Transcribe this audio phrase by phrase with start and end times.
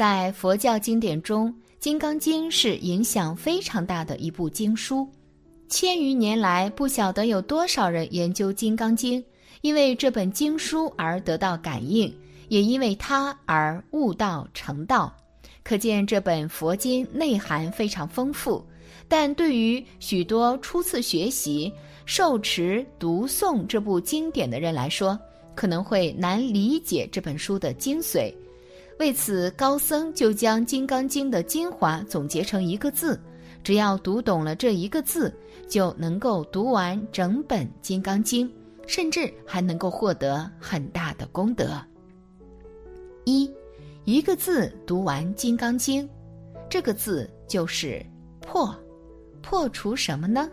[0.00, 5.06] 在佛教经典中，《金刚经》是影响非常大的一部经书。
[5.68, 9.20] 千余年来，不晓得有多少人研究《金刚经》，
[9.60, 12.10] 因为这本经书而得到感应，
[12.48, 15.14] 也因为它而悟道成道。
[15.62, 18.66] 可见这本佛经内涵非常丰富。
[19.06, 21.70] 但对于许多初次学习、
[22.06, 25.20] 受持、读诵这部经典的人来说，
[25.54, 28.32] 可能会难理解这本书的精髓。
[29.00, 33.18] 为此，高僧就将《金刚经》的精华总结成一个字：
[33.64, 35.34] 只要读懂了这一个字，
[35.66, 38.46] 就能够读完整本《金刚经》，
[38.86, 41.80] 甚至还能够获得很大的功德。
[43.24, 43.50] 一，
[44.04, 46.06] 一个字读完《金刚经》，
[46.68, 48.04] 这个字就是
[48.46, 48.70] “破”。
[49.40, 50.46] 破除什么呢？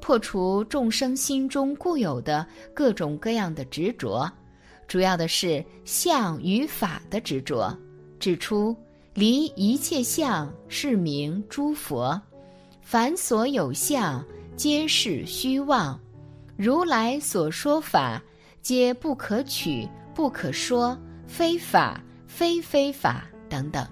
[0.00, 4.30] 破除众生心中固有的各种各样的执着，
[4.86, 7.76] 主要的是相与法的执着。
[8.20, 8.74] 指出
[9.12, 12.20] 离一切相是名诸佛，
[12.80, 14.24] 凡所有相
[14.56, 16.00] 皆是虚妄，
[16.56, 18.22] 如来所说法
[18.62, 20.96] 皆不可取、不可说，
[21.26, 23.84] 非法、非非法等等。《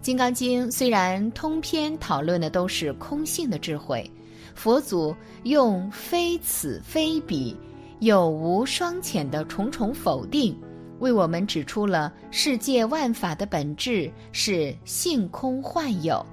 [0.00, 4.10] 金刚经》虽然通篇讨论的都是空性的智慧，
[4.54, 7.56] 佛祖用非此非彼、
[8.02, 10.60] 有无双浅的重重否定，
[10.98, 16.26] 为我们指出了世界万法的本质是性空幻有，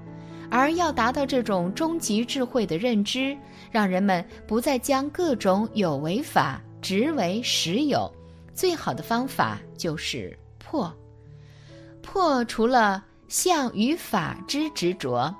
[0.50, 3.38] 而要达到这种终极智慧的认知，
[3.70, 8.12] 让人们不再将各种有为法执为实有，
[8.52, 10.92] 最好的方法就是破。
[12.02, 13.04] 破除了。
[13.28, 15.32] 相与法之执着，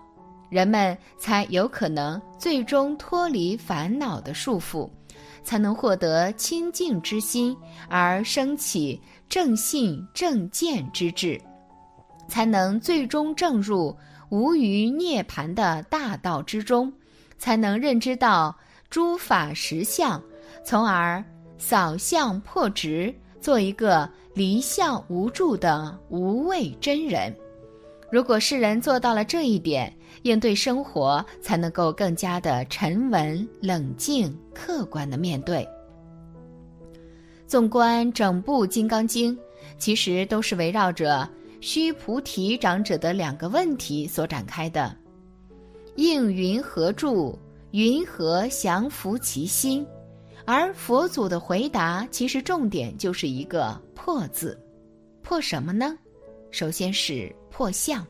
[0.49, 4.89] 人们才有可能最终脱离烦恼的束缚，
[5.43, 7.57] 才能获得清净之心，
[7.89, 11.41] 而升起正信正见之智，
[12.29, 13.97] 才能最终证入
[14.31, 16.93] 无余涅盘的大道之中，
[17.39, 18.57] 才能认知到
[18.89, 20.23] 诸法实相，
[20.65, 21.25] 从而
[21.59, 27.35] 扫相破执，做一个离相无助的无畏真人。
[28.11, 35.67] 如果世人做到了这一点，应对生活才能够更加的沉稳、冷静、客观的面对。
[37.47, 39.37] 纵观整部《金刚经》，
[39.79, 41.29] 其实都是围绕着
[41.61, 44.95] 须菩提长者的两个问题所展开的：
[45.97, 47.39] 应云何住？
[47.71, 49.87] 云何降伏其心？
[50.45, 54.61] 而佛祖的回答，其实重点就是一个“破”字。
[55.23, 55.97] 破什么呢？
[56.51, 57.35] 首先是。
[57.53, 58.07] 破相，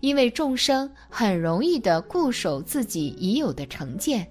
[0.00, 4.24] 因为众生很容易的固守自己已有的成见，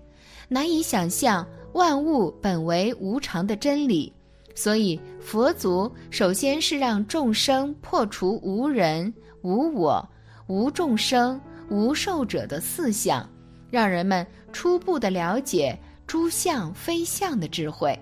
[0.47, 4.13] 难以想象万物本为无常的真理，
[4.55, 10.09] 所以佛祖首先是让众生破除无人、无我、
[10.47, 13.29] 无众生、无寿者的四相，
[13.69, 17.99] 让人们初步的了解诸相非相的智慧，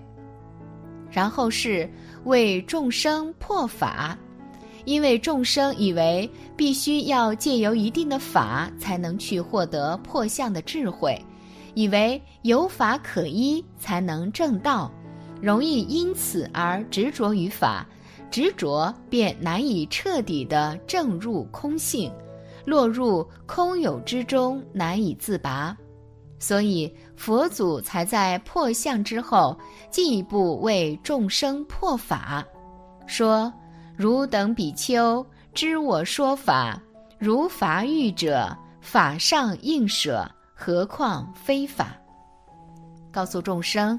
[1.10, 1.90] 然后是
[2.26, 4.16] 为众生破法。
[4.88, 11.22] 因为众生以为必须要借由一定的法才能去获得破相的智慧，
[11.74, 14.90] 以为有法可依才能正道，
[15.42, 17.86] 容易因此而执着于法，
[18.30, 22.10] 执着便难以彻底的证入空性，
[22.64, 25.76] 落入空有之中难以自拔，
[26.38, 29.54] 所以佛祖才在破相之后
[29.90, 32.42] 进一步为众生破法，
[33.06, 33.52] 说。
[33.98, 36.80] 汝等比丘知我说法，
[37.18, 41.88] 如法欲者，法上应舍，何况非法？
[43.10, 43.98] 告诉众生，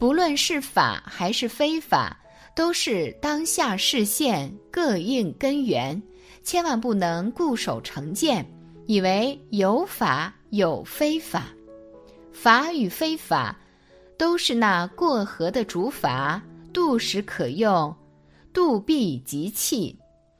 [0.00, 2.18] 不论是法还是非法，
[2.56, 6.02] 都是当下视现，各应根源，
[6.42, 8.44] 千万不能固守成见，
[8.86, 11.44] 以为有法有非法。
[12.32, 13.56] 法与非法，
[14.18, 16.40] 都是那过河的竹筏，
[16.72, 17.94] 渡时可用。
[18.52, 19.96] 渡必即弃，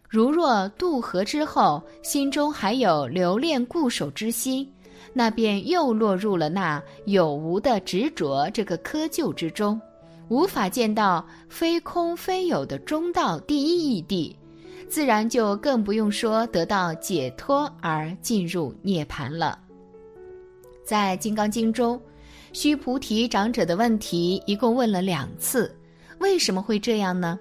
[0.08, 4.68] 如若渡河之后，心中还有留恋固守之心，
[5.12, 9.80] 那便又落入了那有无的执着这个窠臼之中，
[10.28, 14.34] 无法见到非空非有的中道第一义谛，
[14.88, 19.58] 自然就更不用说得到解脱而进入涅槃了。
[20.84, 22.00] 在《金刚经》中，
[22.52, 25.72] 须菩提长者的问题一共问了两次，
[26.18, 27.38] 为什么会这样呢？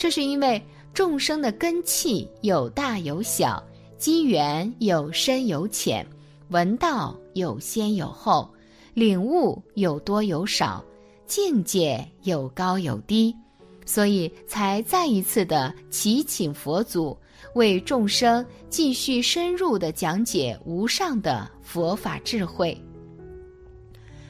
[0.00, 0.60] 这是因为
[0.94, 3.62] 众生的根气有大有小，
[3.98, 6.06] 机缘有深有浅，
[6.48, 8.50] 闻道有先有后，
[8.94, 10.82] 领悟有多有少，
[11.26, 13.36] 境界有高有低，
[13.84, 17.14] 所以才再一次的祈请佛祖
[17.54, 22.74] 为众生继续深入的讲解无上的佛法智慧。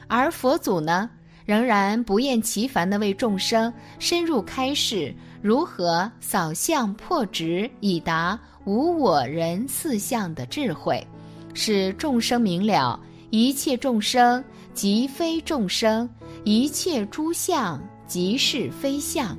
[0.09, 1.09] 而佛祖呢，
[1.45, 11.05] 仍然不厌其烦的为众生深入开示如何扫相破执，以达无我人四相的智慧，
[11.53, 12.99] 使众生明了
[13.31, 14.43] 一切众生
[14.73, 16.07] 即非众生，
[16.43, 19.35] 一切诸相即是非相，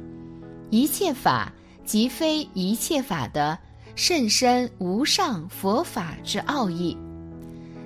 [0.70, 1.52] 一切法
[1.84, 3.56] 即非一切法的
[3.94, 6.96] 甚深无上佛法之奥义。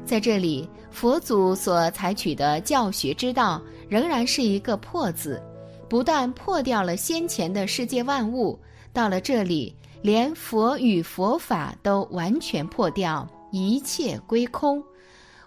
[0.06, 5.42] 在这里，佛祖所采取的教学之道仍然是一个“破”字，
[5.88, 8.58] 不但破掉了先前的世界万物，
[8.92, 14.82] 到了这里，连佛与佛法都完全破掉，一切归空，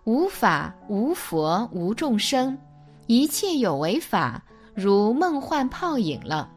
[0.03, 2.57] 无法无佛无众生，
[3.07, 4.43] 一切有为法
[4.73, 6.49] 如梦幻泡影了。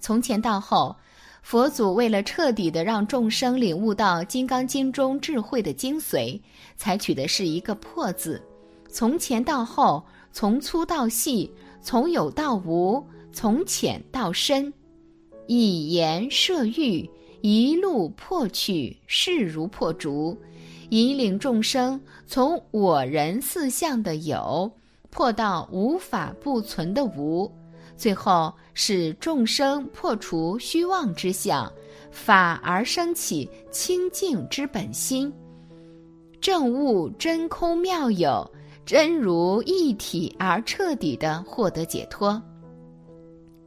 [0.00, 0.94] 从前到后。
[1.42, 6.38] 佛祖为了彻底的让众生领悟到《金刚经》中智慧的精髓，
[6.76, 8.40] 采取的是一个“破”字，
[8.90, 11.50] 从前到后，从粗到细，
[11.82, 14.72] 从有到无，从浅到深，
[15.46, 17.08] 以言摄欲，
[17.40, 20.36] 一路破去，势如破竹，
[20.90, 24.70] 引领众生从我人四相的有，
[25.10, 27.50] 破到无法不存的无。
[27.96, 31.70] 最后使众生破除虚妄之相，
[32.10, 35.32] 反而升起清净之本心，
[36.40, 38.50] 正悟真空妙有，
[38.90, 42.42] 真如一体而彻底的获得解脱。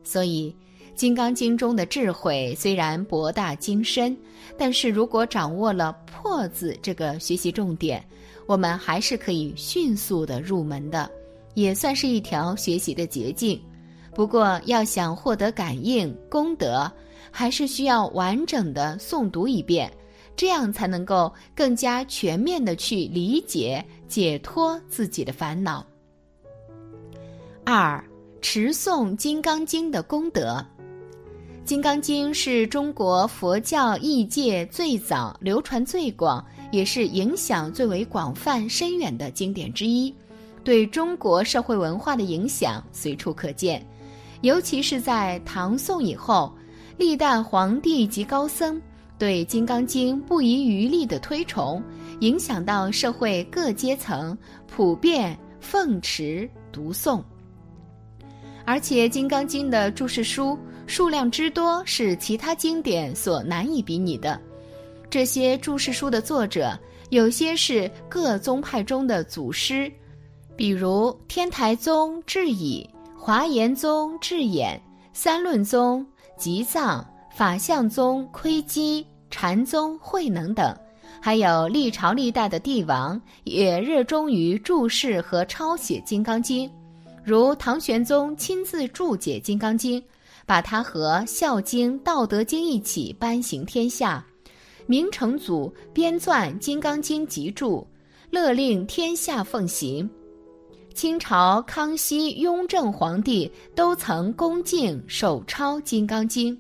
[0.04, 0.54] 所以，
[1.00, 4.18] 《金刚经》中的智慧虽然博大精深，
[4.58, 8.04] 但是如果掌握了“破”字这个学习重点，
[8.48, 11.10] 我们还是可以迅速的入门的，
[11.54, 13.58] 也算是一条学习的捷径。
[14.14, 16.92] 不过，要想获得感应功德，
[17.32, 19.90] 还是需要完整的诵读一遍，
[20.36, 25.86] 这样才能够更加全面的去理解、解脱自己的烦恼。
[27.64, 28.04] 二、
[28.42, 30.58] 持诵《金刚经》的功德，
[31.66, 40.14] 《金刚经》是中国佛教义界最早、流传最广，也是影响最为广泛深远的经典之一，
[40.64, 43.86] 对中国社会文化的影响随处可见。
[44.42, 46.54] 尤其是在唐宋以后，
[46.98, 48.82] 历代皇帝及高僧
[49.24, 51.82] 对《金刚经》不遗余力的推崇，
[52.20, 54.38] 影响到社会各阶层，
[54.68, 57.24] 普遍奉持读诵。
[58.66, 64.38] 而且，《金刚经》的注释书数量之多，是其他经典所难以比拟的。
[65.10, 66.78] 这些注释书的作者，
[67.10, 69.90] 有些是各宗派中的祖师，
[70.58, 72.86] 比如天台宗智以。
[73.18, 74.78] 华严宗智俨、
[75.14, 76.06] 三论宗
[76.38, 80.78] 吉藏、法相宗窥基、禅宗慧能等，
[81.20, 86.70] 还有历朝历代的帝王也热衷于注释和抄写《金刚经》，
[87.24, 90.00] 如唐玄宗亲自注解《金刚经》，
[90.46, 94.24] 把它和《孝经》《道德经》一起颁行天下；
[94.86, 97.80] 明成祖编撰《金刚经集注》，
[98.30, 100.08] 勒令天下奉行。
[100.94, 106.56] 清朝康熙、雍正皇帝都曾恭敬手抄《金刚经》。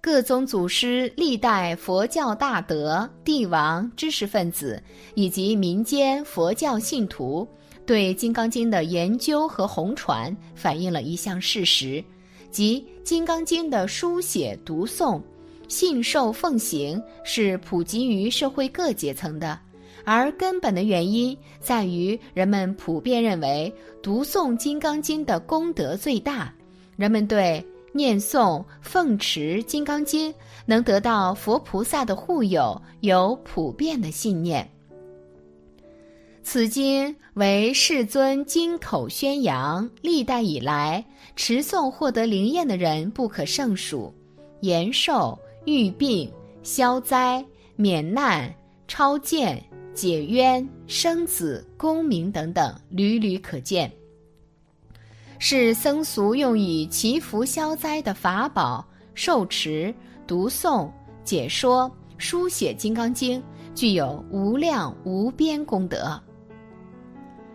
[0.00, 4.80] 各宗祖师、历代佛教大德、帝王、知识分子
[5.14, 7.46] 以及民间佛教信徒，
[7.84, 12.02] 对《金刚经》的研究和弘传，反映了一项事实，
[12.50, 15.20] 即《金刚经》的书写、读诵、
[15.66, 19.58] 信受、奉行是普及于社会各阶层的。
[20.04, 23.70] 而根本的原因在于，人们普遍认为
[24.00, 26.54] 读诵《金刚经》的功德最大，
[26.96, 30.32] 人们对念诵、奉持《金刚经》
[30.66, 34.68] 能得到佛菩萨的护佑有普遍的信念。
[36.42, 41.04] 此经为世尊金口宣扬，历代以来
[41.36, 44.12] 持诵获得灵验的人不可胜数，
[44.60, 47.44] 延寿、愈病、消灾、
[47.76, 48.54] 免难、
[48.86, 49.62] 超见。
[49.94, 53.92] 解冤、生子、功名等等，屡屡可见，
[55.38, 58.84] 是僧俗用以祈福消灾的法宝。
[59.14, 59.92] 受持、
[60.26, 60.88] 读诵、
[61.24, 63.40] 解说、书写《金刚经》，
[63.74, 66.20] 具有无量无边功德。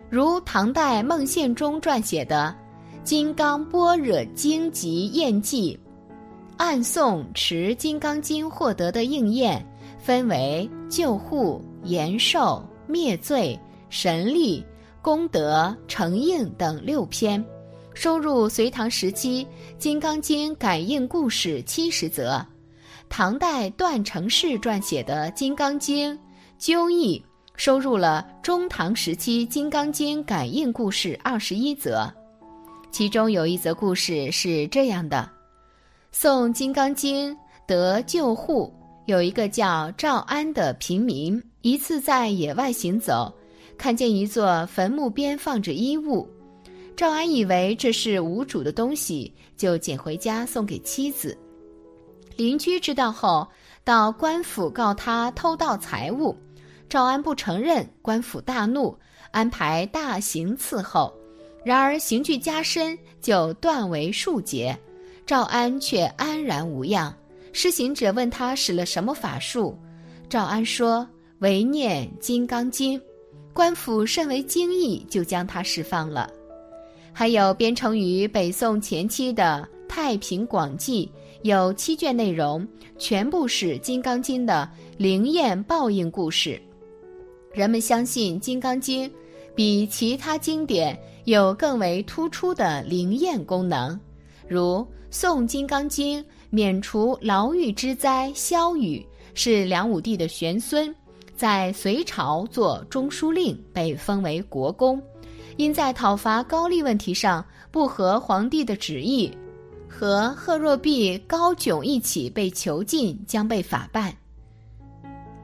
[0.10, 2.54] 如唐代孟宪中撰写的
[3.04, 5.80] 《金刚般若经集验记》，
[6.58, 9.66] 暗诵持《金刚经》获得的应验，
[9.98, 11.62] 分为救护。
[11.86, 13.60] 延寿、灭罪、
[13.90, 14.66] 神力、
[15.02, 17.44] 功德、成应等六篇，
[17.93, 19.45] 收入隋唐时期
[19.77, 22.43] 《金刚经》感应故事七十则，
[23.07, 26.13] 唐代段成式撰写的《金刚经》
[26.57, 27.23] 究义
[27.55, 32.12] 收入了中唐时期《金刚经》感应故事二十一则。
[32.91, 35.29] 其中有一则故事是这样的：
[36.13, 37.31] 诵《金刚经》
[37.67, 38.73] 得救护，
[39.05, 43.31] 有一个叫赵安的平民，一次在野外行走，
[43.77, 46.27] 看见一座坟墓边放着衣物。
[46.95, 51.38] 赵安以为这是无主的东西，就捡回家送给妻子。
[52.35, 53.47] 邻居知道后，
[53.83, 56.35] 到官府告他偷盗财物。
[56.88, 58.95] 赵安不承认，官府大怒，
[59.31, 61.12] 安排大刑伺候。
[61.65, 64.77] 然而刑具加深，就断为数节。
[65.25, 67.15] 赵安却安然无恙。
[67.53, 69.77] 施行者问他使了什么法术，
[70.29, 71.07] 赵安说
[71.39, 73.01] ：“唯念金刚经。”
[73.53, 76.29] 官府甚为惊异，就将他释放了。
[77.13, 81.10] 还有编成于北宋前期的《太平广记》，
[81.43, 82.67] 有七卷内容，
[82.98, 84.67] 全部是《金刚经》的
[84.98, 86.60] 灵验报应故事。
[87.53, 89.08] 人们相信《金刚经》
[89.53, 93.98] 比其他经典有更为突出的灵验功能，
[94.48, 98.32] 如诵《金刚经》免除牢狱之灾。
[98.34, 99.05] 萧雨
[99.36, 100.93] 是梁武帝的玄孙，
[101.36, 105.00] 在隋朝做中书令，被封为国公。
[105.57, 109.31] 因在讨伐高丽问题上不合皇帝的旨意，
[109.88, 114.13] 和贺若弼、高炯一起被囚禁，将被法办。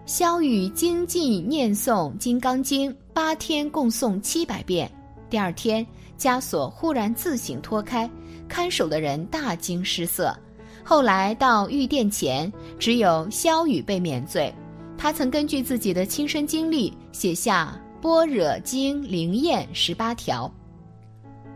[0.05, 4.91] 萧雨精进念诵《金刚经》，八天共诵七百遍。
[5.29, 5.85] 第二天，
[6.17, 8.09] 枷锁忽然自行脱开，
[8.47, 10.35] 看守的人大惊失色。
[10.83, 14.51] 后来到御殿前，只有萧雨被免罪。
[14.97, 17.79] 他曾根据自己的亲身经历写下。
[18.01, 20.49] 般若经灵验十八条，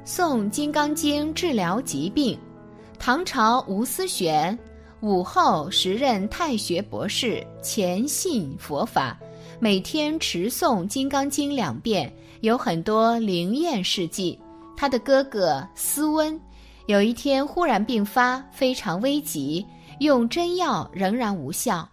[0.06, 2.38] 诵金刚经治疗疾病。
[3.00, 4.58] 唐朝吴思玄，
[5.00, 9.18] 武后时任太学博士，虔信佛法，
[9.58, 14.38] 每天持诵金刚经两遍，有很多灵验事迹。
[14.76, 16.38] 他的哥哥思温，
[16.88, 19.66] 有一天忽然病发，非常危急，
[20.00, 21.88] 用针药仍然无效。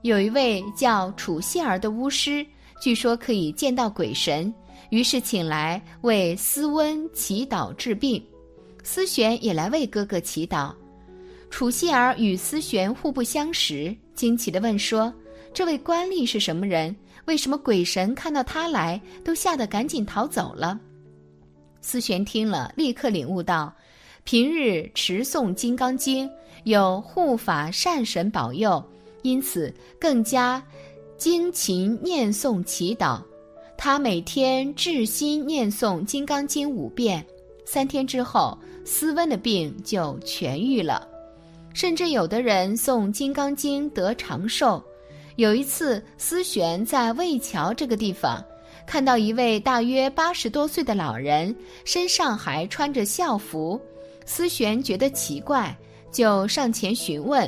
[0.00, 2.46] 有一位叫楚谢儿的巫师。
[2.80, 4.52] 据说可以见到鬼神，
[4.88, 8.20] 于是请来为思温祈祷治病。
[8.82, 10.72] 思璇也来为哥哥祈祷。
[11.50, 15.12] 楚希儿与思璇互不相识，惊奇地问说
[15.52, 16.96] ：“这位官吏是什么人？
[17.26, 20.80] 为什么鬼神看到他来都吓得赶紧逃走了？”
[21.82, 23.70] 思璇听了，立刻领悟到，
[24.24, 26.26] 平日持诵《金刚经》
[26.64, 28.82] 有护法善神保佑，
[29.20, 30.62] 因此更加。
[31.20, 33.20] 精勤念诵祈祷，
[33.76, 37.22] 他每天至心念诵《金刚经》五遍，
[37.66, 41.06] 三天之后，斯温的病就痊愈了。
[41.74, 44.82] 甚至有的人诵《金刚经》得长寿。
[45.36, 48.42] 有一次，思璇在魏桥这个地方，
[48.86, 53.78] 看到一位大约八十多岁的老人，身上还穿着孝服。
[54.24, 55.76] 思璇觉得奇怪，
[56.10, 57.46] 就上前询问。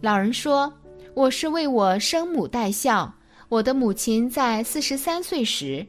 [0.00, 0.72] 老人说。
[1.20, 3.12] 我是为我生母戴孝。
[3.50, 5.86] 我的母亲在四十三岁时，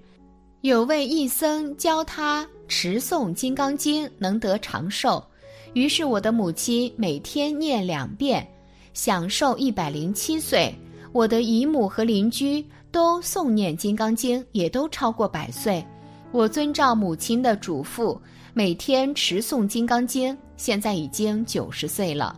[0.59, 5.25] 有位义僧教她持诵《金刚经》，能得长寿。
[5.71, 8.45] 于是我的母亲每天念两遍，
[8.93, 10.75] 享寿一百零七岁。
[11.13, 12.61] 我的姨母和邻居
[12.91, 15.81] 都诵念《金刚经》，也都超过百岁。
[16.33, 18.19] 我遵照母亲的嘱咐，
[18.53, 22.37] 每天持诵《金刚经》，现在已经九十岁了。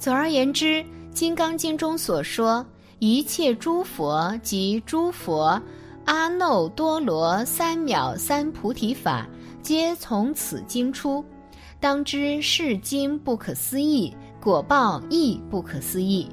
[0.00, 0.82] 总而言之。
[1.12, 2.64] 《金刚经》中所说
[2.98, 5.60] 一切诸佛及诸佛
[6.06, 9.28] 阿耨多罗三藐三菩提法，
[9.62, 11.24] 皆从此经出。
[11.78, 16.26] 当知是经不可思议，果报亦不可思议。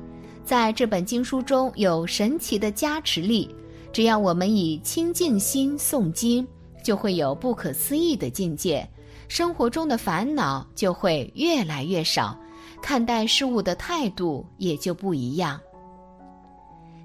[0.46, 3.54] 在这本经书中有神奇的加持力，
[3.92, 6.48] 只要我们以清净心诵经，
[6.84, 8.88] 就会有不可思议的境界，
[9.28, 12.40] 生活中的烦恼就会越来越少。
[12.82, 15.60] 看待事物的态度也就不一样。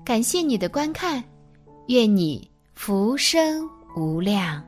[0.05, 1.23] 感谢你的观看，
[1.89, 4.65] 愿你浮生无量。